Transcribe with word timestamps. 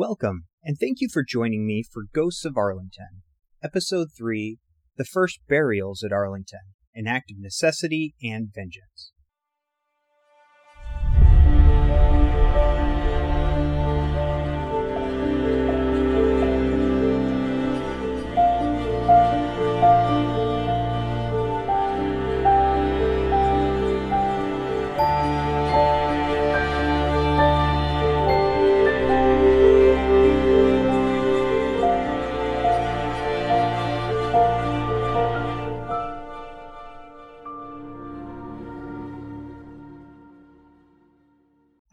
Welcome, 0.00 0.44
and 0.64 0.78
thank 0.80 1.02
you 1.02 1.08
for 1.12 1.22
joining 1.22 1.66
me 1.66 1.82
for 1.82 2.04
Ghosts 2.14 2.46
of 2.46 2.56
Arlington, 2.56 3.20
Episode 3.62 4.08
3 4.16 4.56
The 4.96 5.04
First 5.04 5.40
Burials 5.46 6.02
at 6.02 6.10
Arlington 6.10 6.72
An 6.94 7.06
Act 7.06 7.30
of 7.30 7.36
Necessity 7.38 8.14
and 8.22 8.48
Vengeance. 8.50 9.12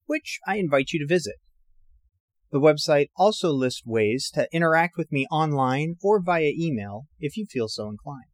which 0.07 0.39
I 0.47 0.59
invite 0.59 0.93
you 0.93 1.01
to 1.01 1.07
visit. 1.13 1.35
The 2.53 2.61
website 2.61 3.09
also 3.17 3.51
lists 3.51 3.83
ways 3.85 4.31
to 4.35 4.47
interact 4.53 4.97
with 4.97 5.11
me 5.11 5.27
online 5.33 5.97
or 6.01 6.23
via 6.23 6.53
email 6.57 7.07
if 7.19 7.37
you 7.37 7.47
feel 7.51 7.67
so 7.67 7.89
inclined. 7.89 8.34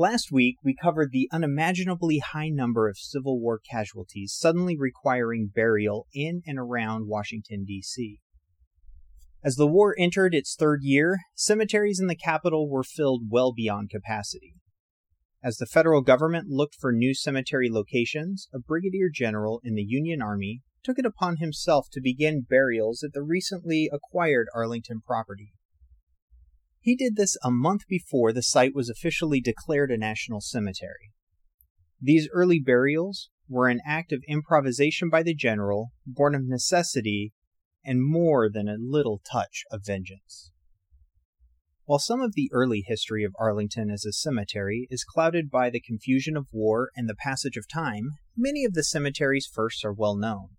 Last 0.00 0.30
week, 0.30 0.58
we 0.62 0.76
covered 0.80 1.10
the 1.10 1.28
unimaginably 1.32 2.20
high 2.20 2.50
number 2.50 2.88
of 2.88 2.96
Civil 2.96 3.40
War 3.40 3.58
casualties 3.68 4.32
suddenly 4.32 4.76
requiring 4.78 5.50
burial 5.52 6.06
in 6.14 6.40
and 6.46 6.56
around 6.56 7.08
Washington, 7.08 7.64
D.C. 7.66 8.20
As 9.42 9.56
the 9.56 9.66
war 9.66 9.96
entered 9.98 10.36
its 10.36 10.54
third 10.54 10.82
year, 10.84 11.18
cemeteries 11.34 11.98
in 11.98 12.06
the 12.06 12.14
capital 12.14 12.70
were 12.70 12.84
filled 12.84 13.24
well 13.28 13.52
beyond 13.52 13.90
capacity. 13.90 14.54
As 15.42 15.56
the 15.56 15.66
federal 15.66 16.02
government 16.02 16.46
looked 16.48 16.76
for 16.76 16.92
new 16.92 17.12
cemetery 17.12 17.68
locations, 17.68 18.46
a 18.54 18.60
brigadier 18.60 19.08
general 19.12 19.60
in 19.64 19.74
the 19.74 19.82
Union 19.82 20.22
Army 20.22 20.62
took 20.84 21.00
it 21.00 21.06
upon 21.06 21.38
himself 21.38 21.88
to 21.90 22.00
begin 22.00 22.46
burials 22.48 23.02
at 23.02 23.14
the 23.14 23.22
recently 23.24 23.90
acquired 23.92 24.46
Arlington 24.54 25.00
property. 25.04 25.54
He 26.88 26.96
did 26.96 27.16
this 27.16 27.36
a 27.44 27.50
month 27.50 27.82
before 27.86 28.32
the 28.32 28.42
site 28.42 28.74
was 28.74 28.88
officially 28.88 29.42
declared 29.42 29.90
a 29.90 29.98
national 29.98 30.40
cemetery. 30.40 31.12
These 32.00 32.30
early 32.32 32.60
burials 32.60 33.28
were 33.46 33.68
an 33.68 33.82
act 33.86 34.10
of 34.10 34.24
improvisation 34.26 35.10
by 35.10 35.22
the 35.22 35.34
general, 35.34 35.90
born 36.06 36.34
of 36.34 36.46
necessity 36.46 37.34
and 37.84 38.02
more 38.02 38.48
than 38.48 38.70
a 38.70 38.78
little 38.80 39.20
touch 39.30 39.64
of 39.70 39.84
vengeance. 39.84 40.50
While 41.84 41.98
some 41.98 42.22
of 42.22 42.32
the 42.32 42.48
early 42.54 42.82
history 42.86 43.22
of 43.22 43.36
Arlington 43.38 43.90
as 43.90 44.06
a 44.06 44.12
cemetery 44.14 44.88
is 44.90 45.04
clouded 45.04 45.50
by 45.50 45.68
the 45.68 45.82
confusion 45.82 46.38
of 46.38 46.48
war 46.52 46.88
and 46.96 47.06
the 47.06 47.14
passage 47.14 47.58
of 47.58 47.68
time, 47.68 48.12
many 48.34 48.64
of 48.64 48.72
the 48.72 48.82
cemetery's 48.82 49.46
firsts 49.46 49.84
are 49.84 49.92
well 49.92 50.16
known. 50.16 50.56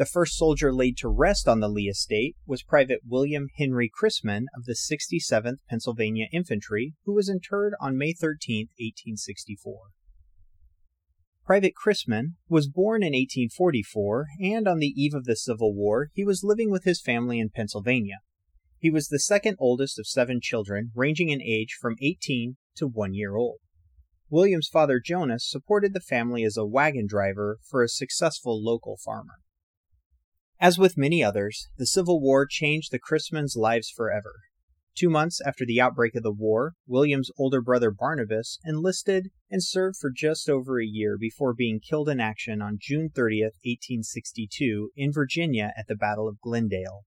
The 0.00 0.06
first 0.06 0.38
soldier 0.38 0.72
laid 0.72 0.96
to 1.00 1.10
rest 1.10 1.46
on 1.46 1.60
the 1.60 1.68
Lee 1.68 1.86
estate 1.86 2.34
was 2.46 2.62
Private 2.62 3.00
William 3.06 3.48
Henry 3.58 3.90
Chrisman 3.90 4.44
of 4.56 4.64
the 4.64 4.72
67th 4.72 5.58
Pennsylvania 5.68 6.24
Infantry, 6.32 6.94
who 7.04 7.12
was 7.12 7.28
interred 7.28 7.74
on 7.78 7.98
May 7.98 8.14
13, 8.14 8.68
1864. 8.78 9.88
Private 11.44 11.74
Chrisman 11.74 12.36
was 12.48 12.66
born 12.66 13.02
in 13.02 13.12
1844, 13.12 14.28
and 14.40 14.66
on 14.66 14.78
the 14.78 14.94
eve 14.96 15.12
of 15.12 15.26
the 15.26 15.36
Civil 15.36 15.74
War, 15.74 16.08
he 16.14 16.24
was 16.24 16.42
living 16.42 16.70
with 16.70 16.84
his 16.84 17.02
family 17.02 17.38
in 17.38 17.50
Pennsylvania. 17.50 18.20
He 18.78 18.90
was 18.90 19.08
the 19.08 19.18
second 19.18 19.56
oldest 19.58 19.98
of 19.98 20.06
seven 20.06 20.40
children, 20.40 20.92
ranging 20.94 21.28
in 21.28 21.42
age 21.42 21.76
from 21.78 21.96
18 22.00 22.56
to 22.76 22.86
one 22.86 23.12
year 23.12 23.36
old. 23.36 23.58
William's 24.30 24.68
father 24.68 24.98
Jonas 24.98 25.46
supported 25.46 25.92
the 25.92 26.00
family 26.00 26.42
as 26.42 26.56
a 26.56 26.64
wagon 26.64 27.06
driver 27.06 27.58
for 27.68 27.82
a 27.82 27.88
successful 27.90 28.64
local 28.64 28.96
farmer. 28.96 29.40
As 30.60 30.78
with 30.78 30.98
many 30.98 31.24
others, 31.24 31.68
the 31.78 31.86
Civil 31.86 32.20
War 32.20 32.46
changed 32.46 32.92
the 32.92 32.98
Chrismans' 32.98 33.56
lives 33.56 33.88
forever. 33.88 34.34
Two 34.94 35.08
months 35.08 35.40
after 35.40 35.64
the 35.64 35.80
outbreak 35.80 36.14
of 36.14 36.22
the 36.22 36.30
war, 36.30 36.74
William's 36.86 37.30
older 37.38 37.62
brother 37.62 37.90
Barnabas 37.90 38.58
enlisted 38.66 39.30
and 39.50 39.64
served 39.64 39.96
for 39.96 40.10
just 40.14 40.50
over 40.50 40.78
a 40.78 40.84
year 40.84 41.16
before 41.18 41.54
being 41.54 41.80
killed 41.80 42.10
in 42.10 42.20
action 42.20 42.60
on 42.60 42.76
June 42.78 43.08
30, 43.08 43.42
1862, 43.42 44.90
in 44.94 45.10
Virginia 45.10 45.72
at 45.78 45.86
the 45.88 45.94
Battle 45.94 46.28
of 46.28 46.40
Glendale. 46.42 47.06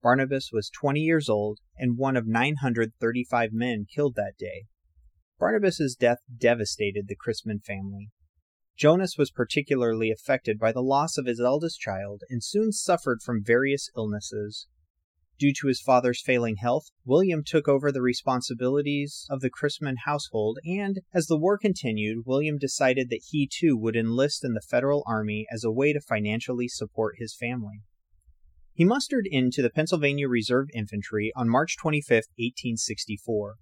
Barnabas 0.00 0.50
was 0.52 0.70
20 0.70 1.00
years 1.00 1.28
old 1.28 1.58
and 1.76 1.98
one 1.98 2.16
of 2.16 2.28
935 2.28 3.50
men 3.52 3.86
killed 3.92 4.14
that 4.14 4.34
day. 4.38 4.66
Barnabas's 5.40 5.96
death 5.96 6.18
devastated 6.36 7.08
the 7.08 7.16
Chrisman 7.16 7.64
family. 7.64 8.10
Jonas 8.78 9.16
was 9.18 9.32
particularly 9.32 10.12
affected 10.12 10.56
by 10.56 10.70
the 10.70 10.82
loss 10.82 11.18
of 11.18 11.26
his 11.26 11.40
eldest 11.40 11.80
child 11.80 12.22
and 12.30 12.44
soon 12.44 12.70
suffered 12.70 13.20
from 13.20 13.42
various 13.42 13.90
illnesses. 13.96 14.68
Due 15.36 15.52
to 15.60 15.66
his 15.66 15.80
father's 15.80 16.22
failing 16.22 16.56
health, 16.56 16.84
William 17.04 17.42
took 17.44 17.66
over 17.66 17.90
the 17.90 18.00
responsibilities 18.00 19.26
of 19.28 19.40
the 19.40 19.50
Chrisman 19.50 19.96
household, 20.04 20.58
and 20.64 21.00
as 21.12 21.26
the 21.26 21.38
war 21.38 21.58
continued, 21.58 22.24
William 22.24 22.56
decided 22.56 23.10
that 23.10 23.24
he 23.30 23.50
too 23.52 23.76
would 23.76 23.96
enlist 23.96 24.44
in 24.44 24.54
the 24.54 24.60
Federal 24.60 25.02
Army 25.08 25.44
as 25.52 25.64
a 25.64 25.72
way 25.72 25.92
to 25.92 26.00
financially 26.00 26.68
support 26.68 27.16
his 27.18 27.34
family. 27.34 27.82
He 28.74 28.84
mustered 28.84 29.26
into 29.28 29.60
the 29.60 29.70
Pennsylvania 29.70 30.28
Reserve 30.28 30.68
Infantry 30.72 31.32
on 31.34 31.48
March 31.48 31.76
25, 31.76 32.10
1864. 32.36 33.56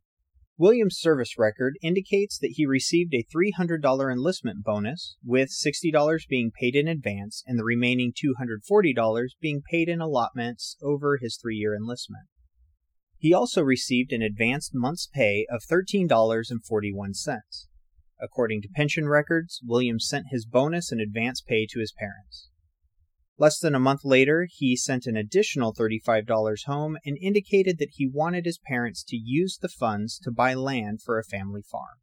Williams' 0.59 0.99
service 0.99 1.37
record 1.37 1.77
indicates 1.83 2.39
that 2.39 2.53
he 2.55 2.65
received 2.65 3.13
a 3.13 3.25
$300 3.25 4.11
enlistment 4.11 4.65
bonus, 4.65 5.17
with 5.23 5.51
$60 5.51 6.27
being 6.29 6.51
paid 6.51 6.75
in 6.75 6.89
advance 6.89 7.43
and 7.47 7.59
the 7.59 7.65
remaining 7.65 8.11
$240 8.11 9.27
being 9.39 9.61
paid 9.71 9.91
in 9.91 10.01
allotments 10.01 10.79
over 10.83 11.19
his 11.21 11.37
three 11.37 11.57
year 11.57 11.75
enlistment. 11.75 12.25
He 13.19 13.35
also 13.35 13.61
received 13.61 14.13
an 14.13 14.23
advanced 14.23 14.71
month's 14.75 15.07
pay 15.07 15.47
of 15.51 15.63
$13.41. 15.71 17.37
According 18.19 18.63
to 18.63 18.69
pension 18.75 19.09
records, 19.09 19.61
Williams 19.63 20.09
sent 20.09 20.29
his 20.31 20.47
bonus 20.47 20.91
and 20.91 21.03
advance 21.03 21.43
pay 21.43 21.67
to 21.69 21.81
his 21.81 21.93
parents. 21.93 22.49
Less 23.39 23.59
than 23.59 23.75
a 23.75 23.81
month 23.81 24.01
later, 24.03 24.49
he 24.51 24.77
sent 24.77 25.07
an 25.07 25.17
additional 25.17 25.75
$35 25.75 26.65
home 26.65 26.97
and 27.05 27.19
indicated 27.21 27.79
that 27.79 27.93
he 27.97 28.09
wanted 28.09 28.47
his 28.47 28.59
parents 28.67 29.05
to 29.05 29.17
use 29.17 29.59
the 29.59 29.69
funds 29.69 30.19
to 30.21 30.31
buy 30.31 30.55
land 30.55 31.03
for 31.03 31.19
a 31.19 31.25
family 31.25 31.63
farm. 31.63 31.99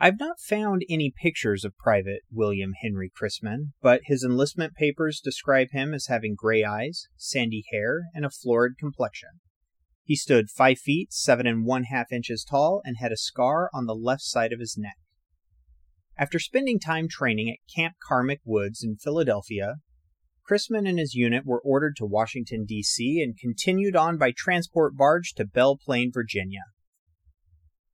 I've 0.00 0.18
not 0.18 0.40
found 0.40 0.82
any 0.88 1.12
pictures 1.16 1.64
of 1.64 1.78
Private 1.78 2.22
William 2.28 2.72
Henry 2.82 3.08
Chrisman, 3.08 3.74
but 3.80 4.00
his 4.06 4.24
enlistment 4.24 4.74
papers 4.74 5.20
describe 5.22 5.68
him 5.70 5.94
as 5.94 6.08
having 6.08 6.34
gray 6.34 6.64
eyes, 6.64 7.06
sandy 7.16 7.62
hair, 7.70 8.06
and 8.12 8.24
a 8.24 8.30
florid 8.30 8.72
complexion. 8.80 9.40
He 10.02 10.16
stood 10.16 10.50
five 10.50 10.80
feet 10.80 11.12
seven 11.12 11.46
and 11.46 11.64
one 11.64 11.84
half 11.84 12.10
inches 12.10 12.42
tall 12.42 12.82
and 12.84 12.96
had 12.96 13.12
a 13.12 13.16
scar 13.16 13.70
on 13.72 13.86
the 13.86 13.94
left 13.94 14.22
side 14.22 14.52
of 14.52 14.58
his 14.58 14.76
neck. 14.76 14.96
After 16.18 16.40
spending 16.40 16.80
time 16.80 17.06
training 17.08 17.48
at 17.48 17.72
Camp 17.72 17.94
Carmick 18.04 18.40
Woods 18.44 18.82
in 18.82 18.96
Philadelphia, 18.96 19.76
Chrisman 20.52 20.86
and 20.86 20.98
his 20.98 21.14
unit 21.14 21.46
were 21.46 21.62
ordered 21.64 21.96
to 21.96 22.04
Washington, 22.04 22.66
D.C., 22.66 23.22
and 23.22 23.38
continued 23.38 23.96
on 23.96 24.18
by 24.18 24.32
transport 24.36 24.94
barge 24.94 25.32
to 25.36 25.46
Belle 25.46 25.78
Plaine, 25.78 26.12
Virginia. 26.12 26.64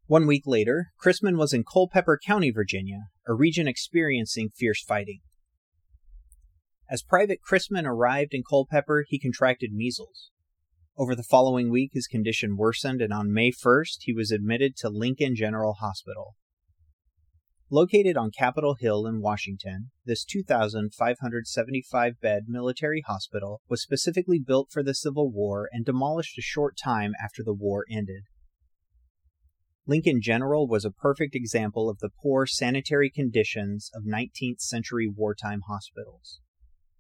One 0.07 0.27
week 0.27 0.43
later, 0.45 0.89
Chrisman 1.01 1.39
was 1.39 1.53
in 1.53 1.63
Culpeper 1.63 2.19
County, 2.19 2.51
Virginia, 2.51 3.11
a 3.29 3.33
region 3.33 3.69
experiencing 3.69 4.51
fierce 4.57 4.83
fighting. 4.83 5.21
As 6.91 7.05
Private 7.05 7.39
Chrisman 7.49 7.87
arrived 7.87 8.35
in 8.35 8.43
Culpeper, 8.43 9.05
he 9.07 9.21
contracted 9.21 9.73
measles. 9.73 10.33
Over 10.97 11.15
the 11.15 11.23
following 11.23 11.71
week, 11.71 11.91
his 11.93 12.09
condition 12.09 12.57
worsened, 12.57 13.01
and 13.01 13.13
on 13.13 13.33
May 13.33 13.53
1st, 13.53 13.99
he 14.01 14.13
was 14.13 14.33
admitted 14.33 14.75
to 14.79 14.89
Lincoln 14.89 15.37
General 15.37 15.75
Hospital. 15.75 16.35
Located 17.71 18.17
on 18.17 18.31
Capitol 18.31 18.77
Hill 18.81 19.07
in 19.07 19.21
Washington, 19.21 19.91
this 20.07 20.25
2,575 20.25 22.19
bed 22.19 22.45
military 22.49 23.03
hospital 23.07 23.61
was 23.69 23.83
specifically 23.83 24.39
built 24.39 24.71
for 24.73 24.83
the 24.83 24.95
Civil 24.95 25.31
War 25.31 25.69
and 25.71 25.85
demolished 25.85 26.39
a 26.39 26.43
short 26.43 26.79
time 26.83 27.13
after 27.23 27.43
the 27.45 27.53
war 27.53 27.85
ended. 27.91 28.23
Lincoln 29.87 30.23
General 30.23 30.67
was 30.67 30.87
a 30.87 30.91
perfect 30.91 31.35
example 31.35 31.91
of 31.91 31.99
the 31.99 32.09
poor 32.23 32.47
sanitary 32.47 33.11
conditions 33.11 33.91
of 33.95 34.03
19th 34.05 34.61
century 34.61 35.07
wartime 35.07 35.61
hospitals. 35.69 36.41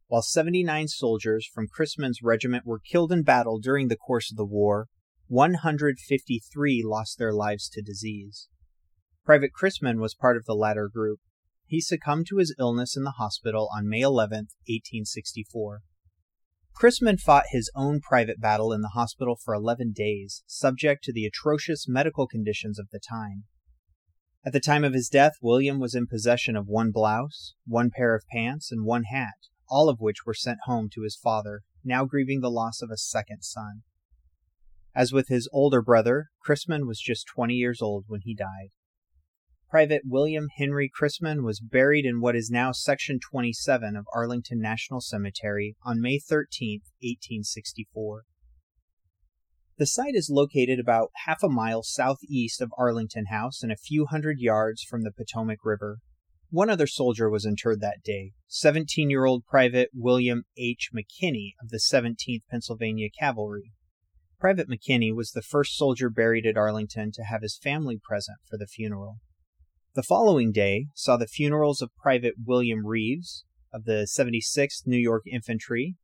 While 0.09 0.23
79 0.23 0.88
soldiers 0.88 1.49
from 1.50 1.69
Chrisman's 1.69 2.20
regiment 2.23 2.67
were 2.67 2.81
killed 2.81 3.11
in 3.11 3.23
battle 3.23 3.59
during 3.59 3.88
the 3.88 3.97
course 3.97 4.31
of 4.31 4.37
the 4.37 4.44
war, 4.44 4.88
153 5.29 6.82
lost 6.85 7.19
their 7.19 7.32
lives 7.32 7.70
to 7.70 7.81
disease. 7.81 8.49
Private 9.29 9.51
Chrisman 9.53 10.01
was 10.01 10.15
part 10.15 10.39
of 10.39 10.47
the 10.47 10.55
latter 10.55 10.89
group. 10.89 11.21
He 11.67 11.83
succumbed 11.83 12.29
to 12.31 12.39
his 12.39 12.55
illness 12.59 12.97
in 12.97 13.03
the 13.03 13.17
hospital 13.19 13.69
on 13.77 13.87
May 13.87 14.01
11, 14.01 14.49
1864. 14.67 15.83
Chrisman 16.75 17.21
fought 17.21 17.45
his 17.51 17.71
own 17.75 18.01
private 18.01 18.41
battle 18.41 18.73
in 18.73 18.81
the 18.81 18.93
hospital 18.95 19.37
for 19.37 19.53
11 19.53 19.93
days, 19.95 20.43
subject 20.47 21.05
to 21.05 21.13
the 21.13 21.27
atrocious 21.27 21.87
medical 21.87 22.27
conditions 22.27 22.79
of 22.79 22.89
the 22.91 22.99
time. 22.99 23.45
At 24.47 24.55
the 24.55 24.61
time 24.61 24.83
of 24.83 24.95
his 24.95 25.11
death, 25.11 25.35
William 25.43 25.79
was 25.79 25.95
in 25.95 26.07
possession 26.07 26.57
of 26.57 26.67
one 26.67 26.91
blouse, 26.91 27.53
one 27.67 27.91
pair 27.95 28.15
of 28.15 28.25
pants, 28.33 28.73
and 28.73 28.87
one 28.87 29.05
hat, 29.13 29.37
all 29.69 29.91
of 29.91 30.01
which 30.01 30.25
were 30.25 30.33
sent 30.33 30.61
home 30.65 30.89
to 30.95 31.03
his 31.03 31.19
father, 31.23 31.65
now 31.85 32.07
grieving 32.07 32.41
the 32.41 32.51
loss 32.51 32.81
of 32.81 32.91
a 32.91 32.97
second 32.97 33.43
son. 33.43 33.83
As 34.95 35.13
with 35.13 35.29
his 35.29 35.51
older 35.53 35.83
brother, 35.83 36.29
Chrisman 36.43 36.87
was 36.87 36.99
just 36.99 37.27
20 37.27 37.53
years 37.53 37.83
old 37.83 38.05
when 38.07 38.23
he 38.25 38.35
died. 38.35 38.71
Private 39.70 40.00
William 40.06 40.49
Henry 40.56 40.91
Chrisman 40.91 41.43
was 41.43 41.61
buried 41.61 42.06
in 42.06 42.23
what 42.23 42.35
is 42.35 42.49
now 42.49 42.73
Section 42.73 43.20
27 43.20 43.97
of 43.97 44.06
Arlington 44.15 44.62
National 44.62 45.03
Cemetery 45.03 45.76
on 45.85 46.00
May 46.00 46.19
13, 46.19 46.81
1864. 47.03 48.23
The 49.76 49.85
site 49.85 50.15
is 50.15 50.31
located 50.31 50.81
about 50.81 51.11
half 51.26 51.43
a 51.43 51.50
mile 51.50 51.82
southeast 51.82 52.62
of 52.62 52.73
Arlington 52.79 53.26
House 53.26 53.62
and 53.62 53.70
a 53.70 53.76
few 53.76 54.06
hundred 54.06 54.38
yards 54.41 54.82
from 54.82 55.03
the 55.03 55.12
Potomac 55.12 55.59
River. 55.62 55.99
One 56.49 56.70
other 56.70 56.87
soldier 56.87 57.29
was 57.29 57.44
interred 57.44 57.82
that 57.82 58.03
day 58.03 58.32
17 58.47 59.11
year 59.11 59.26
old 59.26 59.44
Private 59.44 59.91
William 59.93 60.44
H. 60.56 60.93
McKinney 60.97 61.53
of 61.62 61.69
the 61.69 61.76
17th 61.76 62.41
Pennsylvania 62.50 63.09
Cavalry. 63.20 63.73
Private 64.41 64.70
McKinney 64.70 65.15
was 65.15 65.32
the 65.32 65.43
first 65.43 65.76
soldier 65.76 66.09
buried 66.09 66.47
at 66.47 66.56
Arlington 66.56 67.12
to 67.12 67.25
have 67.25 67.43
his 67.43 67.59
family 67.62 68.00
present 68.03 68.38
for 68.49 68.56
the 68.56 68.67
funeral. 68.67 69.19
The 69.94 70.02
following 70.02 70.52
day 70.52 70.88
saw 70.94 71.17
the 71.17 71.26
funerals 71.26 71.81
of 71.81 71.96
Private 71.96 72.35
William 72.44 72.87
Reeves 72.87 73.44
of 73.73 73.85
the 73.85 74.06
76th 74.06 74.87
New 74.87 74.99
York 74.99 75.23
Infantry. 75.26 75.96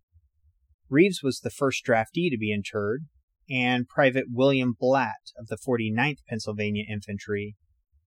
Reeves 0.88 1.22
was 1.22 1.40
the 1.40 1.50
first 1.50 1.84
draftee 1.84 2.31
to 2.31 2.38
be 2.38 2.50
interred, 2.50 3.04
and 3.48 3.86
Private 3.86 4.25
William 4.32 4.75
Blatt 4.78 5.32
of 5.38 5.48
the 5.48 5.58
49th 5.58 6.25
Pennsylvania 6.26 6.84
Infantry, 6.90 7.56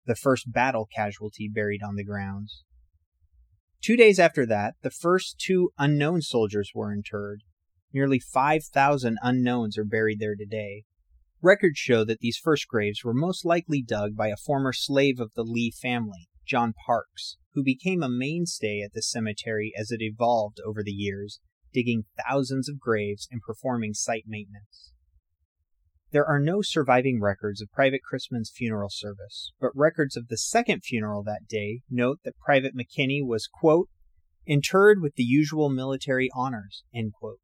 the 0.06 0.14
first 0.14 0.52
battle 0.52 0.88
casualty 0.94 1.50
buried 1.52 1.82
on 1.82 1.96
the 1.96 2.04
grounds. 2.04 2.62
Two 3.82 3.96
days 3.96 4.20
after 4.20 4.46
that, 4.46 4.76
the 4.82 4.90
first 4.90 5.40
two 5.40 5.72
unknown 5.76 6.22
soldiers 6.22 6.70
were 6.72 6.92
interred. 6.92 7.42
Nearly 7.92 8.20
5,000 8.20 9.18
unknowns 9.22 9.76
are 9.76 9.84
buried 9.84 10.20
there 10.20 10.36
today. 10.36 10.84
Records 11.44 11.78
show 11.78 12.06
that 12.06 12.20
these 12.20 12.40
first 12.42 12.66
graves 12.68 13.04
were 13.04 13.12
most 13.12 13.44
likely 13.44 13.82
dug 13.82 14.16
by 14.16 14.28
a 14.28 14.36
former 14.36 14.72
slave 14.72 15.20
of 15.20 15.34
the 15.34 15.42
Lee 15.42 15.70
family, 15.70 16.30
John 16.46 16.72
Parks, 16.86 17.36
who 17.52 17.62
became 17.62 18.02
a 18.02 18.08
mainstay 18.08 18.80
at 18.80 18.94
the 18.94 19.02
cemetery 19.02 19.70
as 19.78 19.90
it 19.90 20.00
evolved 20.00 20.58
over 20.64 20.82
the 20.82 20.90
years, 20.90 21.40
digging 21.70 22.06
thousands 22.16 22.66
of 22.66 22.80
graves 22.80 23.28
and 23.30 23.42
performing 23.42 23.92
site 23.92 24.24
maintenance. 24.26 24.94
There 26.12 26.24
are 26.24 26.40
no 26.40 26.62
surviving 26.62 27.20
records 27.20 27.60
of 27.60 27.70
Private 27.70 28.00
Chrisman's 28.02 28.50
funeral 28.50 28.88
service, 28.88 29.52
but 29.60 29.72
records 29.74 30.16
of 30.16 30.28
the 30.28 30.38
second 30.38 30.80
funeral 30.82 31.22
that 31.24 31.46
day 31.46 31.80
note 31.90 32.20
that 32.24 32.38
Private 32.42 32.72
McKinney 32.74 33.22
was, 33.22 33.50
quote, 33.52 33.90
interred 34.46 35.02
with 35.02 35.16
the 35.16 35.22
usual 35.22 35.68
military 35.68 36.30
honors, 36.34 36.84
end 36.94 37.12
quote. 37.12 37.40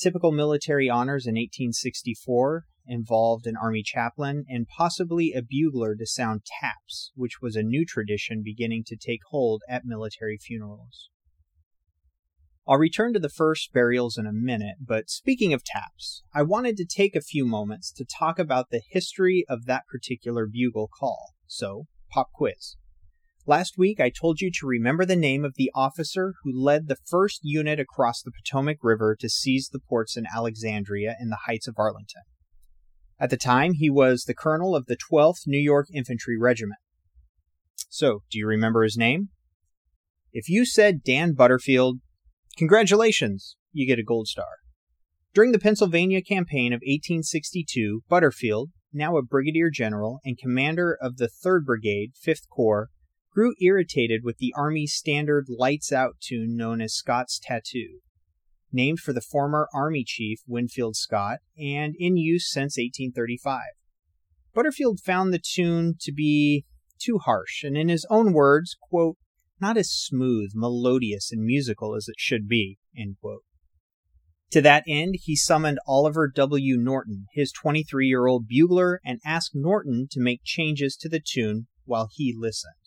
Typical 0.00 0.32
military 0.32 0.88
honors 0.88 1.26
in 1.26 1.34
1864 1.34 2.64
involved 2.86 3.46
an 3.46 3.54
army 3.62 3.82
chaplain 3.82 4.46
and 4.48 4.66
possibly 4.66 5.34
a 5.34 5.42
bugler 5.42 5.94
to 5.94 6.06
sound 6.06 6.40
taps, 6.60 7.12
which 7.14 7.42
was 7.42 7.54
a 7.54 7.62
new 7.62 7.84
tradition 7.84 8.40
beginning 8.42 8.82
to 8.86 8.96
take 8.96 9.20
hold 9.28 9.62
at 9.68 9.84
military 9.84 10.38
funerals. 10.38 11.10
I'll 12.66 12.78
return 12.78 13.12
to 13.12 13.18
the 13.18 13.28
first 13.28 13.74
burials 13.74 14.16
in 14.16 14.26
a 14.26 14.32
minute, 14.32 14.76
but 14.80 15.10
speaking 15.10 15.52
of 15.52 15.64
taps, 15.64 16.22
I 16.32 16.44
wanted 16.44 16.78
to 16.78 16.86
take 16.86 17.14
a 17.14 17.20
few 17.20 17.44
moments 17.44 17.92
to 17.92 18.04
talk 18.06 18.38
about 18.38 18.70
the 18.70 18.80
history 18.88 19.44
of 19.50 19.66
that 19.66 19.86
particular 19.86 20.46
bugle 20.46 20.88
call. 20.88 21.34
So, 21.46 21.88
pop 22.10 22.28
quiz. 22.32 22.76
Last 23.46 23.78
week, 23.78 24.00
I 24.00 24.10
told 24.10 24.40
you 24.40 24.50
to 24.50 24.66
remember 24.66 25.06
the 25.06 25.16
name 25.16 25.44
of 25.44 25.54
the 25.56 25.70
officer 25.74 26.34
who 26.42 26.52
led 26.52 26.88
the 26.88 26.98
first 27.08 27.40
unit 27.42 27.80
across 27.80 28.22
the 28.22 28.30
Potomac 28.30 28.78
River 28.82 29.16
to 29.18 29.28
seize 29.30 29.70
the 29.72 29.80
ports 29.80 30.16
in 30.16 30.26
Alexandria 30.26 31.16
in 31.18 31.30
the 31.30 31.40
Heights 31.46 31.66
of 31.66 31.74
Arlington. 31.78 32.22
At 33.18 33.30
the 33.30 33.38
time, 33.38 33.72
he 33.74 33.88
was 33.88 34.24
the 34.24 34.34
colonel 34.34 34.76
of 34.76 34.86
the 34.86 34.96
12th 34.96 35.46
New 35.46 35.58
York 35.58 35.88
Infantry 35.92 36.38
Regiment. 36.38 36.78
So, 37.88 38.20
do 38.30 38.38
you 38.38 38.46
remember 38.46 38.82
his 38.82 38.96
name? 38.96 39.30
If 40.32 40.48
you 40.48 40.64
said 40.64 41.02
Dan 41.02 41.32
Butterfield, 41.32 42.00
Congratulations! 42.56 43.56
You 43.72 43.86
get 43.86 43.98
a 43.98 44.04
gold 44.04 44.28
star. 44.28 44.58
During 45.32 45.52
the 45.52 45.58
Peninsula 45.58 45.90
campaign 46.22 46.72
of 46.72 46.80
1862, 46.80 48.02
Butterfield, 48.08 48.70
now 48.92 49.16
a 49.16 49.22
brigadier 49.22 49.70
general 49.70 50.20
and 50.24 50.36
commander 50.36 50.96
of 51.00 51.16
the 51.16 51.30
3rd 51.44 51.64
Brigade, 51.64 52.12
5th 52.22 52.48
Corps, 52.48 52.90
grew 53.32 53.54
irritated 53.60 54.22
with 54.24 54.38
the 54.38 54.52
Army's 54.56 54.94
standard 54.94 55.46
lights 55.48 55.92
out 55.92 56.16
tune 56.20 56.56
known 56.56 56.80
as 56.80 56.94
Scott's 56.94 57.38
Tattoo, 57.38 58.00
named 58.72 58.98
for 58.98 59.12
the 59.12 59.20
former 59.20 59.68
Army 59.72 60.04
chief 60.04 60.40
Winfield 60.46 60.96
Scott 60.96 61.38
and 61.58 61.94
in 61.98 62.16
use 62.16 62.50
since 62.50 62.76
1835. 62.76 63.60
Butterfield 64.52 65.00
found 65.00 65.32
the 65.32 65.38
tune 65.38 65.94
to 66.00 66.12
be 66.12 66.64
too 67.00 67.18
harsh, 67.18 67.62
and 67.62 67.76
in 67.76 67.88
his 67.88 68.06
own 68.10 68.32
words, 68.32 68.76
quote, 68.80 69.16
not 69.60 69.76
as 69.76 69.90
smooth, 69.90 70.50
melodious, 70.54 71.30
and 71.30 71.44
musical 71.44 71.94
as 71.94 72.08
it 72.08 72.16
should 72.18 72.48
be. 72.48 72.78
To 74.50 74.60
that 74.60 74.84
end, 74.88 75.16
he 75.22 75.36
summoned 75.36 75.78
Oliver 75.86 76.26
W. 76.34 76.76
Norton, 76.76 77.26
his 77.32 77.52
23 77.52 78.08
year 78.08 78.26
old 78.26 78.48
bugler, 78.48 79.00
and 79.04 79.20
asked 79.24 79.52
Norton 79.54 80.08
to 80.10 80.20
make 80.20 80.40
changes 80.42 80.96
to 80.96 81.08
the 81.08 81.20
tune 81.20 81.68
while 81.84 82.08
he 82.10 82.34
listened. 82.36 82.79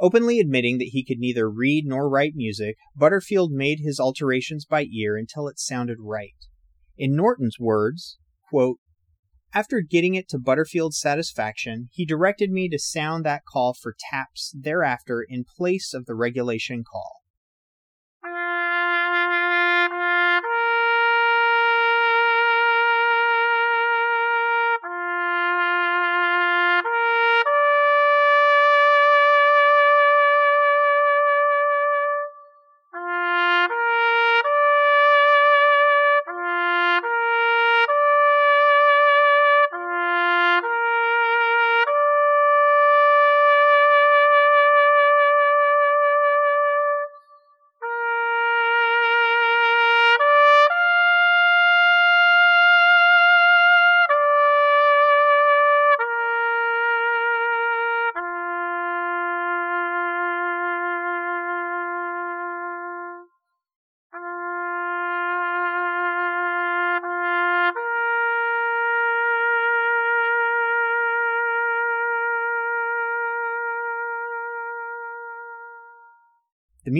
Openly 0.00 0.38
admitting 0.38 0.78
that 0.78 0.90
he 0.92 1.04
could 1.04 1.18
neither 1.18 1.50
read 1.50 1.84
nor 1.84 2.08
write 2.08 2.34
music, 2.34 2.76
Butterfield 2.94 3.50
made 3.50 3.80
his 3.80 3.98
alterations 3.98 4.64
by 4.64 4.84
ear 4.84 5.16
until 5.16 5.48
it 5.48 5.58
sounded 5.58 5.98
right. 6.00 6.36
In 6.96 7.16
Norton's 7.16 7.58
words, 7.58 8.18
quote, 8.48 8.78
after 9.54 9.80
getting 9.80 10.14
it 10.14 10.28
to 10.28 10.38
Butterfield's 10.38 11.00
satisfaction, 11.00 11.88
he 11.92 12.04
directed 12.04 12.50
me 12.50 12.68
to 12.68 12.78
sound 12.78 13.24
that 13.24 13.42
call 13.50 13.74
for 13.74 13.96
taps 14.10 14.54
thereafter 14.56 15.24
in 15.26 15.44
place 15.56 15.94
of 15.94 16.06
the 16.06 16.14
regulation 16.14 16.84
call. 16.84 17.22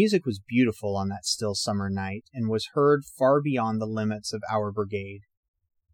Music 0.08 0.24
was 0.24 0.40
beautiful 0.48 0.96
on 0.96 1.10
that 1.10 1.26
still 1.26 1.54
summer 1.54 1.90
night 1.90 2.24
and 2.32 2.48
was 2.48 2.70
heard 2.72 3.02
far 3.04 3.42
beyond 3.42 3.78
the 3.78 3.84
limits 3.84 4.32
of 4.32 4.42
our 4.50 4.72
brigade. 4.72 5.20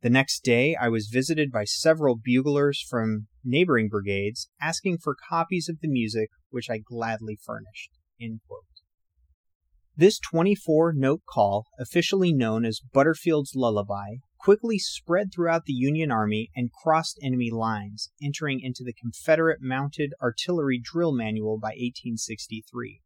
The 0.02 0.08
next 0.08 0.44
day, 0.44 0.76
I 0.80 0.88
was 0.88 1.10
visited 1.12 1.50
by 1.50 1.64
several 1.64 2.14
buglers 2.14 2.80
from 2.88 3.26
neighboring 3.42 3.88
brigades 3.88 4.48
asking 4.60 4.98
for 4.98 5.16
copies 5.28 5.68
of 5.68 5.80
the 5.80 5.88
music, 5.88 6.28
which 6.50 6.70
I 6.70 6.78
gladly 6.78 7.36
furnished. 7.44 7.90
This 9.96 10.20
24 10.20 10.92
note 10.92 11.22
call, 11.28 11.66
officially 11.76 12.32
known 12.32 12.64
as 12.64 12.78
Butterfield's 12.92 13.56
Lullaby, 13.56 14.18
quickly 14.38 14.78
spread 14.78 15.30
throughout 15.34 15.64
the 15.64 15.72
Union 15.72 16.12
Army 16.12 16.50
and 16.54 16.70
crossed 16.70 17.18
enemy 17.20 17.50
lines, 17.50 18.12
entering 18.22 18.60
into 18.60 18.84
the 18.84 18.94
Confederate 18.94 19.58
Mounted 19.60 20.12
Artillery 20.22 20.80
Drill 20.80 21.12
Manual 21.12 21.58
by 21.58 21.70
1863. 21.70 23.00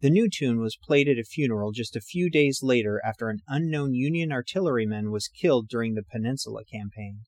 The 0.00 0.10
new 0.10 0.28
tune 0.28 0.60
was 0.60 0.76
played 0.76 1.08
at 1.08 1.18
a 1.18 1.24
funeral 1.24 1.72
just 1.72 1.96
a 1.96 2.02
few 2.02 2.28
days 2.28 2.60
later 2.62 3.00
after 3.02 3.30
an 3.30 3.40
unknown 3.48 3.94
Union 3.94 4.30
artilleryman 4.30 5.10
was 5.10 5.28
killed 5.28 5.68
during 5.68 5.94
the 5.94 6.02
Peninsula 6.02 6.64
Campaign. 6.70 7.22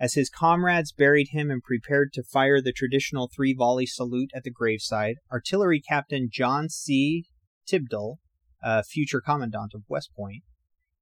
As 0.00 0.14
his 0.14 0.30
comrades 0.30 0.92
buried 0.92 1.28
him 1.32 1.50
and 1.50 1.62
prepared 1.62 2.14
to 2.14 2.22
fire 2.22 2.62
the 2.62 2.72
traditional 2.72 3.28
three 3.28 3.52
volley 3.52 3.84
salute 3.84 4.30
at 4.34 4.44
the 4.44 4.50
graveside, 4.50 5.16
Artillery 5.30 5.82
Captain 5.82 6.28
John 6.32 6.70
C. 6.70 7.24
Tidball, 7.70 8.16
a 8.62 8.84
future 8.84 9.20
commandant 9.20 9.74
of 9.74 9.84
West 9.88 10.12
Point, 10.16 10.44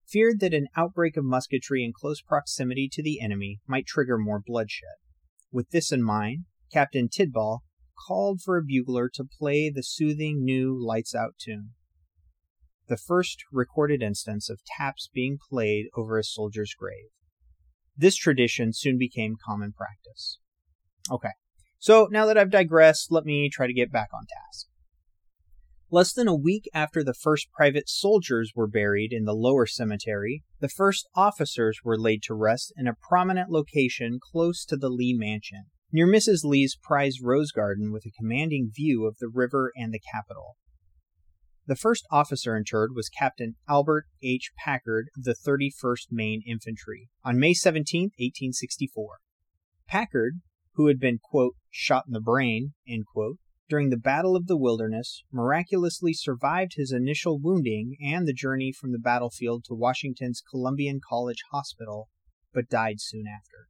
feared 0.08 0.40
that 0.40 0.54
an 0.54 0.66
outbreak 0.76 1.16
of 1.16 1.24
musketry 1.24 1.84
in 1.84 1.92
close 1.92 2.20
proximity 2.20 2.88
to 2.90 3.02
the 3.02 3.20
enemy 3.20 3.60
might 3.68 3.86
trigger 3.86 4.18
more 4.18 4.40
bloodshed. 4.44 4.96
With 5.52 5.70
this 5.70 5.92
in 5.92 6.02
mind, 6.02 6.46
Captain 6.72 7.08
Tidball 7.08 7.60
called 8.06 8.40
for 8.42 8.56
a 8.56 8.64
bugler 8.64 9.08
to 9.14 9.24
play 9.24 9.70
the 9.70 9.82
soothing 9.82 10.44
new 10.44 10.76
Lights 10.78 11.14
Out 11.14 11.34
tune. 11.38 11.70
The 12.88 12.96
first 12.96 13.42
recorded 13.50 14.02
instance 14.02 14.48
of 14.48 14.60
taps 14.78 15.08
being 15.12 15.38
played 15.50 15.86
over 15.96 16.18
a 16.18 16.24
soldier's 16.24 16.74
grave. 16.78 17.10
This 17.96 18.16
tradition 18.16 18.72
soon 18.72 18.98
became 18.98 19.36
common 19.44 19.72
practice. 19.72 20.38
Okay, 21.10 21.32
so 21.78 22.08
now 22.10 22.26
that 22.26 22.38
I've 22.38 22.50
digressed, 22.50 23.10
let 23.10 23.24
me 23.24 23.48
try 23.48 23.66
to 23.66 23.72
get 23.72 23.92
back 23.92 24.08
on 24.12 24.26
task. 24.26 24.66
Less 25.90 26.12
than 26.12 26.26
a 26.26 26.34
week 26.34 26.68
after 26.74 27.04
the 27.04 27.14
first 27.14 27.48
private 27.52 27.88
soldiers 27.88 28.52
were 28.56 28.66
buried 28.66 29.12
in 29.12 29.24
the 29.24 29.32
lower 29.32 29.66
cemetery, 29.66 30.42
the 30.60 30.68
first 30.68 31.08
officers 31.14 31.78
were 31.84 31.98
laid 31.98 32.22
to 32.24 32.34
rest 32.34 32.72
in 32.76 32.88
a 32.88 32.96
prominent 33.08 33.50
location 33.50 34.18
close 34.20 34.64
to 34.64 34.76
the 34.76 34.88
Lee 34.88 35.14
mansion, 35.16 35.66
near 35.92 36.06
Mrs. 36.06 36.44
Lee's 36.44 36.76
prized 36.82 37.20
rose 37.22 37.52
garden 37.52 37.92
with 37.92 38.04
a 38.06 38.10
commanding 38.10 38.70
view 38.74 39.06
of 39.06 39.16
the 39.18 39.28
river 39.28 39.72
and 39.76 39.92
the 39.92 40.00
Capitol. 40.12 40.56
The 41.66 41.76
first 41.76 42.04
officer 42.12 42.56
interred 42.56 42.94
was 42.94 43.08
Captain 43.08 43.56
Albert 43.68 44.06
H. 44.22 44.52
Packard 44.56 45.08
of 45.16 45.24
the 45.24 45.34
31st 45.34 46.06
Maine 46.12 46.42
Infantry 46.46 47.08
on 47.24 47.40
May 47.40 47.54
17, 47.54 48.10
1864. 48.16 49.18
Packard, 49.88 50.40
who 50.74 50.86
had 50.86 51.00
been, 51.00 51.18
quote, 51.22 51.54
shot 51.70 52.04
in 52.06 52.12
the 52.12 52.20
brain, 52.20 52.74
quote, 53.12 53.38
during 53.68 53.90
the 53.90 53.96
Battle 53.96 54.36
of 54.36 54.46
the 54.46 54.56
Wilderness, 54.56 55.24
miraculously 55.32 56.12
survived 56.12 56.74
his 56.76 56.92
initial 56.92 57.40
wounding 57.40 57.96
and 58.00 58.28
the 58.28 58.32
journey 58.32 58.72
from 58.72 58.92
the 58.92 58.98
battlefield 59.00 59.64
to 59.64 59.74
Washington's 59.74 60.40
Columbian 60.48 61.00
College 61.06 61.42
Hospital, 61.50 62.08
but 62.54 62.68
died 62.68 63.00
soon 63.00 63.24
after. 63.26 63.66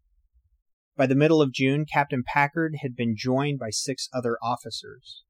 By 0.96 1.06
the 1.06 1.14
middle 1.14 1.42
of 1.42 1.52
June, 1.52 1.84
Captain 1.84 2.22
Packard 2.26 2.76
had 2.80 2.96
been 2.96 3.14
joined 3.16 3.58
by 3.58 3.68
six 3.68 4.08
other 4.14 4.38
officers. 4.42 5.24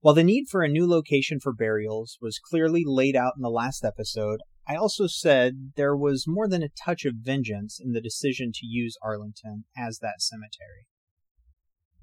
While 0.00 0.14
the 0.14 0.24
need 0.24 0.46
for 0.48 0.62
a 0.62 0.68
new 0.68 0.88
location 0.88 1.38
for 1.38 1.52
burials 1.52 2.16
was 2.22 2.38
clearly 2.38 2.82
laid 2.86 3.14
out 3.14 3.34
in 3.36 3.42
the 3.42 3.50
last 3.50 3.84
episode, 3.84 4.40
I 4.66 4.76
also 4.76 5.06
said 5.06 5.72
there 5.76 5.96
was 5.96 6.24
more 6.26 6.48
than 6.48 6.62
a 6.62 6.70
touch 6.84 7.04
of 7.04 7.16
vengeance 7.16 7.78
in 7.78 7.92
the 7.92 8.00
decision 8.00 8.52
to 8.54 8.66
use 8.66 8.96
Arlington 9.02 9.64
as 9.76 9.98
that 9.98 10.20
cemetery. 10.22 10.86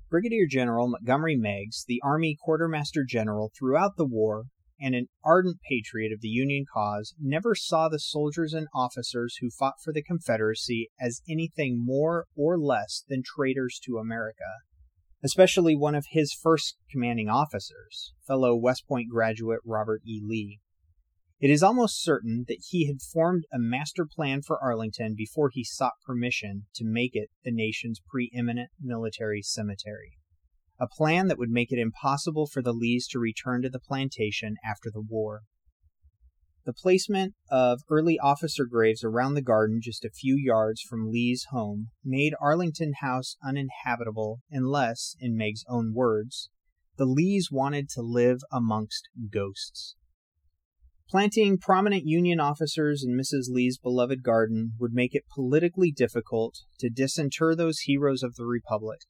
Brigadier 0.10 0.46
General 0.48 0.88
Montgomery 0.88 1.36
Meigs, 1.36 1.84
the 1.88 2.02
Army 2.04 2.38
Quartermaster 2.40 3.04
General 3.08 3.52
throughout 3.58 3.98
the 3.98 4.06
war, 4.06 4.46
and 4.80 4.96
an 4.96 5.08
ardent 5.24 5.58
patriot 5.68 6.12
of 6.12 6.22
the 6.22 6.28
Union 6.28 6.66
cause, 6.72 7.14
never 7.20 7.56
saw 7.56 7.88
the 7.88 8.00
soldiers 8.00 8.54
and 8.54 8.68
officers 8.74 9.38
who 9.42 9.50
fought 9.50 9.76
for 9.84 9.94
the 9.94 10.04
Confederacy 10.04 10.90
as 11.00 11.22
anything 11.30 11.84
more 11.84 12.26
or 12.36 12.58
less 12.58 13.04
than 13.08 13.24
traitors 13.24 13.80
to 13.84 13.98
America, 13.98 14.60
especially 15.24 15.76
one 15.76 15.96
of 15.96 16.08
his 16.12 16.34
first 16.34 16.78
commanding 16.92 17.30
officers, 17.30 18.14
fellow 18.28 18.56
West 18.56 18.88
Point 18.88 19.10
graduate 19.10 19.62
Robert 19.66 20.02
E. 20.06 20.22
Lee. 20.24 20.60
It 21.40 21.50
is 21.50 21.62
almost 21.62 22.02
certain 22.02 22.46
that 22.48 22.64
he 22.70 22.88
had 22.88 23.02
formed 23.02 23.46
a 23.52 23.60
master 23.60 24.06
plan 24.06 24.42
for 24.42 24.58
Arlington 24.64 25.16
before 25.16 25.50
he 25.54 25.64
sought 25.64 25.94
permission 26.06 26.68
to 26.76 26.86
make 26.86 27.12
it 27.14 27.30
the 27.44 27.52
nation's 27.52 28.00
preeminent 28.00 28.70
military 28.82 29.42
cemetery. 29.42 30.18
A 30.80 30.88
plan 30.88 31.28
that 31.28 31.38
would 31.38 31.50
make 31.50 31.72
it 31.72 31.80
impossible 31.80 32.48
for 32.48 32.62
the 32.62 32.74
Lees 32.74 33.08
to 33.08 33.20
return 33.20 33.62
to 33.62 33.70
the 33.70 33.80
plantation 33.80 34.56
after 34.64 34.90
the 34.92 35.02
war. 35.02 35.44
The 36.66 36.74
placement 36.74 37.36
of 37.50 37.82
early 37.90 38.18
officer 38.18 38.66
graves 38.66 39.04
around 39.04 39.36
the 39.36 39.42
garden 39.42 39.80
just 39.82 40.04
a 40.04 40.10
few 40.10 40.36
yards 40.36 40.82
from 40.82 41.12
Lee's 41.12 41.46
home 41.52 41.92
made 42.04 42.34
Arlington 42.42 42.94
House 43.02 43.38
uninhabitable 43.46 44.42
unless, 44.50 45.16
in 45.20 45.38
Meigs' 45.38 45.64
own 45.70 45.94
words, 45.94 46.50
the 46.98 47.06
Lees 47.06 47.50
wanted 47.52 47.88
to 47.90 48.02
live 48.02 48.40
amongst 48.52 49.10
ghosts. 49.32 49.96
Planting 51.08 51.60
prominent 51.60 52.06
Union 52.06 52.40
officers 52.40 53.04
in 53.06 53.16
Mrs. 53.16 53.48
Lee's 53.48 53.78
beloved 53.78 54.24
garden 54.24 54.74
would 54.80 54.92
make 54.92 55.14
it 55.14 55.30
politically 55.34 55.92
difficult 55.92 56.56
to 56.80 56.90
disinter 56.90 57.56
those 57.56 57.82
heroes 57.82 58.24
of 58.24 58.36
the 58.36 58.46
Republic. 58.46 59.02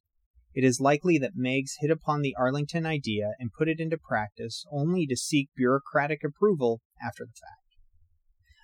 It 0.55 0.63
is 0.63 0.79
likely 0.79 1.17
that 1.17 1.35
Meigs 1.35 1.75
hit 1.81 1.91
upon 1.91 2.21
the 2.21 2.33
Arlington 2.39 2.85
idea 2.85 3.33
and 3.39 3.51
put 3.51 3.67
it 3.67 3.81
into 3.81 3.97
practice 3.97 4.65
only 4.71 5.05
to 5.05 5.17
seek 5.17 5.49
bureaucratic 5.53 6.23
approval 6.23 6.81
after 7.05 7.25
the 7.25 7.33
fact. 7.33 7.65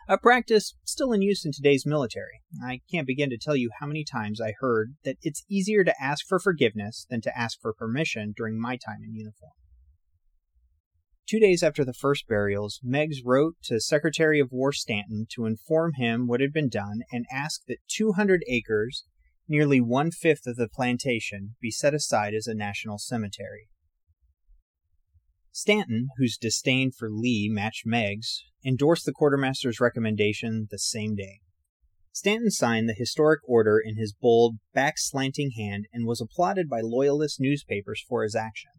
A 0.07 0.17
practice 0.17 0.75
still 0.85 1.11
in 1.11 1.21
use 1.21 1.45
in 1.45 1.51
today's 1.51 1.85
military. 1.85 2.41
I 2.63 2.79
can't 2.89 3.05
begin 3.05 3.29
to 3.29 3.37
tell 3.37 3.57
you 3.57 3.69
how 3.79 3.87
many 3.87 4.05
times 4.05 4.39
I 4.39 4.53
heard 4.59 4.95
that 5.03 5.17
it's 5.21 5.43
easier 5.49 5.83
to 5.83 6.01
ask 6.01 6.25
for 6.25 6.39
forgiveness 6.39 7.05
than 7.09 7.19
to 7.21 7.37
ask 7.37 7.59
for 7.61 7.73
permission 7.73 8.33
during 8.35 8.59
my 8.59 8.77
time 8.77 9.03
in 9.03 9.13
uniform. 9.13 9.51
Two 11.29 11.39
days 11.39 11.61
after 11.61 11.85
the 11.85 11.93
first 11.93 12.27
burials, 12.27 12.79
Meigs 12.83 13.21
wrote 13.23 13.55
to 13.63 13.79
Secretary 13.79 14.39
of 14.39 14.51
War 14.51 14.71
Stanton 14.71 15.27
to 15.33 15.45
inform 15.45 15.93
him 15.93 16.27
what 16.27 16.41
had 16.41 16.51
been 16.51 16.69
done 16.69 17.01
and 17.11 17.25
ask 17.31 17.61
that 17.67 17.77
200 17.89 18.43
acres, 18.49 19.05
nearly 19.51 19.81
one 19.81 20.09
fifth 20.09 20.47
of 20.47 20.55
the 20.55 20.69
plantation, 20.69 21.55
be 21.61 21.69
set 21.69 21.93
aside 21.93 22.33
as 22.33 22.47
a 22.47 22.55
national 22.55 22.97
cemetery. 22.97 23.67
Stanton, 25.51 26.07
whose 26.17 26.37
disdain 26.37 26.89
for 26.89 27.09
Lee 27.11 27.49
matched 27.51 27.85
Meigs, 27.85 28.45
endorsed 28.65 29.05
the 29.05 29.11
quartermaster's 29.11 29.81
recommendation 29.81 30.67
the 30.71 30.79
same 30.79 31.15
day. 31.15 31.41
Stanton 32.13 32.49
signed 32.49 32.87
the 32.87 32.95
historic 32.97 33.41
order 33.45 33.77
in 33.77 33.97
his 33.97 34.13
bold, 34.13 34.55
back 34.73 34.93
slanting 34.97 35.51
hand 35.57 35.85
and 35.91 36.07
was 36.07 36.21
applauded 36.21 36.69
by 36.69 36.79
loyalist 36.81 37.39
newspapers 37.39 38.01
for 38.07 38.23
his 38.23 38.35
action. 38.35 38.71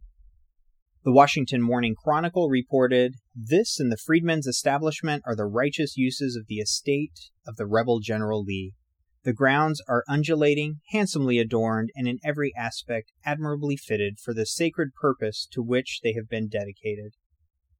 The 1.05 1.12
Washington 1.12 1.61
Morning 1.61 1.95
Chronicle 1.95 2.49
reported 2.49 3.17
This 3.35 3.79
and 3.79 3.93
the 3.93 3.99
freedmen's 3.99 4.47
establishment 4.47 5.23
are 5.26 5.37
the 5.37 5.45
righteous 5.45 5.99
uses 5.99 6.35
of 6.35 6.47
the 6.47 6.61
estate 6.61 7.19
of 7.47 7.57
the 7.57 7.67
rebel 7.67 8.00
General 8.00 8.43
Lee. 8.43 8.75
The 9.25 9.33
grounds 9.33 9.81
are 9.87 10.05
undulating, 10.09 10.81
handsomely 10.91 11.38
adorned, 11.38 11.91
and 11.95 12.09
in 12.09 12.19
every 12.25 12.52
aspect 12.57 13.12
admirably 13.25 13.76
fitted 13.76 14.19
for 14.19 14.35
the 14.35 14.45
sacred 14.45 14.95
purpose 15.00 15.47
to 15.52 15.62
which 15.62 16.00
they 16.02 16.12
have 16.14 16.29
been 16.29 16.49
dedicated. 16.49 17.12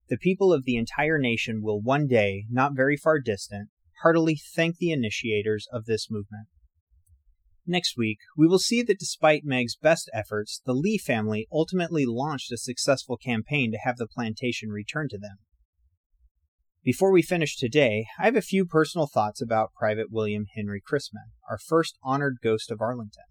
The 0.09 0.19
people 0.19 0.53
of 0.53 0.65
the 0.65 0.77
entire 0.77 1.19
nation 1.19 1.61
will 1.61 1.81
one 1.81 2.07
day, 2.07 2.45
not 2.49 2.77
very 2.77 2.97
far 2.97 3.19
distant, 3.19 3.71
heartily 4.03 4.37
thank 4.55 4.77
the 4.77 4.93
initiators 4.93 5.67
of 5.73 5.87
this 5.87 6.09
movement. 6.09 6.47
Next 7.67 7.97
week, 7.97 8.19
we 8.37 8.47
will 8.47 8.59
see 8.59 8.83
that 8.83 8.99
despite 8.99 9.45
Meigs' 9.45 9.77
best 9.77 10.11
efforts, 10.13 10.61
the 10.65 10.75
Lee 10.75 10.99
family 10.99 11.49
ultimately 11.51 12.05
launched 12.07 12.53
a 12.53 12.57
successful 12.57 13.17
campaign 13.17 13.73
to 13.73 13.79
have 13.79 13.97
the 13.97 14.09
plantation 14.09 14.71
returned 14.71 15.11
to 15.11 15.19
them. 15.19 15.39
Before 16.85 17.13
we 17.13 17.23
finish 17.23 17.57
today, 17.57 18.07
I 18.19 18.25
have 18.25 18.35
a 18.35 18.43
few 18.43 18.67
personal 18.67 19.07
thoughts 19.07 19.41
about 19.41 19.73
Private 19.73 20.11
William 20.11 20.47
Henry 20.57 20.83
Chrisman, 20.83 21.31
our 21.49 21.57
first 21.57 21.97
honored 22.03 22.39
ghost 22.43 22.73
of 22.73 22.81
Arlington. 22.81 23.23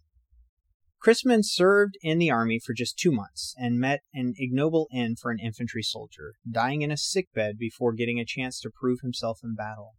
Chrisman 1.06 1.42
served 1.44 1.98
in 2.02 2.18
the 2.18 2.32
Army 2.32 2.62
for 2.66 2.74
just 2.74 2.98
two 2.98 3.12
months 3.12 3.54
and 3.58 3.78
met 3.78 4.04
an 4.14 4.36
ignoble 4.38 4.88
end 4.94 5.20
for 5.20 5.32
an 5.32 5.40
infantry 5.44 5.84
soldier, 5.84 6.36
dying 6.50 6.82
in 6.82 6.92
a 6.92 6.98
sickbed 6.98 7.58
before 7.58 7.92
getting 7.92 8.22
a 8.22 8.26
chance 8.26 8.58
to 8.62 8.70
prove 8.70 9.00
himself 9.02 9.42
in 9.44 9.54
battle. 9.54 9.96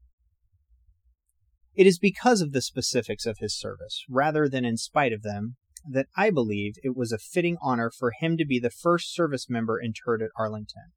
It 1.74 1.86
is 1.86 1.98
because 1.98 2.40
of 2.40 2.52
the 2.52 2.62
specifics 2.62 3.26
of 3.26 3.36
his 3.38 3.54
service, 3.58 4.02
rather 4.08 4.48
than 4.48 4.64
in 4.64 4.78
spite 4.78 5.12
of 5.12 5.20
them, 5.20 5.56
that 5.86 6.06
I 6.16 6.30
believe 6.30 6.76
it 6.82 6.96
was 6.96 7.12
a 7.12 7.18
fitting 7.18 7.58
honor 7.60 7.90
for 7.90 8.12
him 8.18 8.38
to 8.38 8.46
be 8.46 8.58
the 8.58 8.70
first 8.70 9.12
service 9.12 9.50
member 9.50 9.78
interred 9.78 10.22
at 10.22 10.30
Arlington. 10.38 10.92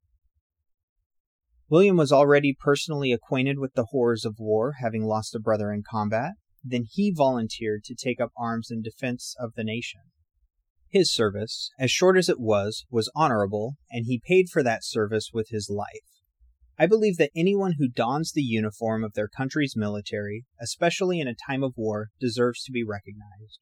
William 1.68 1.96
was 1.96 2.12
already 2.12 2.56
personally 2.56 3.10
acquainted 3.10 3.58
with 3.58 3.74
the 3.74 3.86
horrors 3.90 4.24
of 4.24 4.38
war, 4.38 4.74
having 4.80 5.04
lost 5.04 5.34
a 5.34 5.40
brother 5.40 5.72
in 5.72 5.82
combat. 5.82 6.34
Then 6.62 6.84
he 6.88 7.12
volunteered 7.12 7.82
to 7.84 7.94
take 7.94 8.20
up 8.20 8.30
arms 8.36 8.70
in 8.70 8.82
defense 8.82 9.34
of 9.40 9.54
the 9.54 9.64
nation. 9.64 10.02
His 10.88 11.12
service, 11.12 11.70
as 11.78 11.90
short 11.90 12.16
as 12.16 12.28
it 12.28 12.38
was, 12.38 12.84
was 12.88 13.10
honorable, 13.16 13.74
and 13.90 14.06
he 14.06 14.22
paid 14.24 14.48
for 14.48 14.62
that 14.62 14.84
service 14.84 15.30
with 15.32 15.48
his 15.50 15.68
life. 15.68 16.22
I 16.78 16.86
believe 16.86 17.16
that 17.16 17.32
anyone 17.34 17.74
who 17.78 17.88
dons 17.88 18.30
the 18.32 18.42
uniform 18.42 19.02
of 19.02 19.14
their 19.14 19.28
country's 19.28 19.74
military, 19.76 20.44
especially 20.60 21.18
in 21.18 21.26
a 21.26 21.34
time 21.34 21.64
of 21.64 21.72
war, 21.76 22.10
deserves 22.20 22.62
to 22.64 22.72
be 22.72 22.84
recognized. 22.84 23.58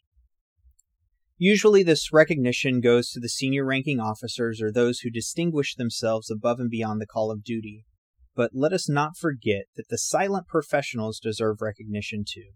Usually, 1.39 1.83
this 1.83 2.13
recognition 2.13 2.81
goes 2.81 3.11
to 3.11 3.21
the 3.21 3.29
senior 3.29 3.65
ranking 3.65 3.99
officers 3.99 4.61
or 4.61 4.71
those 4.71 5.01
who 5.01 5.11
distinguish 5.11 5.75
themselves 5.75 6.31
above 6.31 6.61
and 6.61 6.71
beyond 6.71 7.01
the 7.01 7.07
call 7.07 7.31
of 7.31 7.43
duty. 7.43 7.87
But 8.35 8.51
let 8.53 8.73
us 8.73 8.89
not 8.89 9.17
forget 9.17 9.67
that 9.77 9.89
the 9.89 9.99
silent 9.99 10.47
professionals 10.49 11.21
deserve 11.21 11.61
recognition 11.61 12.25
too. 12.29 12.53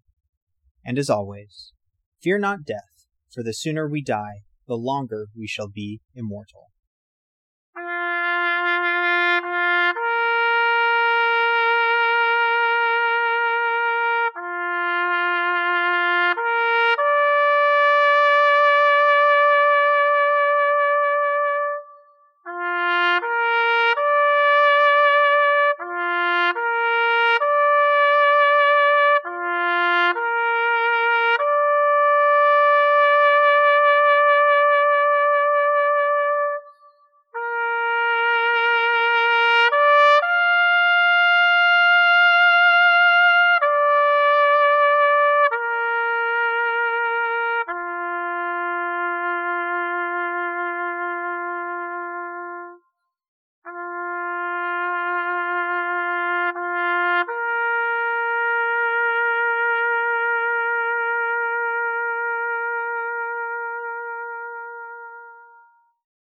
And 0.84 0.98
as 0.98 1.10
always, 1.10 1.72
fear 2.20 2.38
not 2.38 2.64
death, 2.64 3.06
for 3.32 3.42
the 3.42 3.52
sooner 3.52 3.88
we 3.88 4.02
die, 4.02 4.42
the 4.66 4.74
longer 4.74 5.28
we 5.36 5.46
shall 5.46 5.68
be 5.68 6.00
immortal. 6.14 6.68